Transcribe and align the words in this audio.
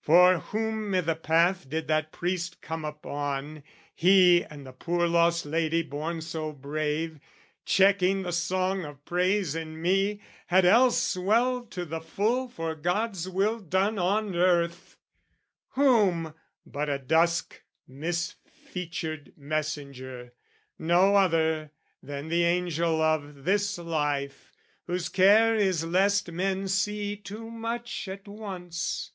For, 0.00 0.38
whom 0.40 0.92
i' 0.96 1.00
the 1.00 1.14
path 1.14 1.70
did 1.70 1.86
that 1.86 2.10
priest 2.10 2.60
come 2.60 2.84
upon, 2.84 3.62
He 3.94 4.42
and 4.44 4.66
the 4.66 4.72
poor 4.72 5.06
lost 5.06 5.46
lady 5.46 5.80
borne 5.84 6.20
so 6.22 6.50
brave, 6.50 7.20
Checking 7.64 8.22
the 8.24 8.32
song 8.32 8.84
of 8.84 9.04
praise 9.04 9.54
in 9.54 9.80
me, 9.80 10.20
had 10.48 10.64
else 10.64 11.00
Swelled 11.00 11.70
to 11.70 11.84
the 11.84 12.00
full 12.00 12.48
for 12.48 12.74
God's 12.74 13.28
will 13.28 13.60
done 13.60 13.96
on 13.96 14.34
earth 14.34 14.96
Whom 15.74 16.34
but 16.66 16.88
a 16.88 16.98
dusk 16.98 17.62
misfeatured 17.88 19.34
messenger, 19.36 20.32
No 20.80 21.14
other 21.14 21.70
than 22.02 22.26
the 22.26 22.42
angel 22.42 23.00
of 23.00 23.44
this 23.44 23.78
life, 23.78 24.50
Whose 24.88 25.08
care 25.08 25.54
is 25.54 25.84
lest 25.84 26.32
men 26.32 26.66
see 26.66 27.16
too 27.16 27.48
much 27.48 28.08
at 28.08 28.26
once. 28.26 29.12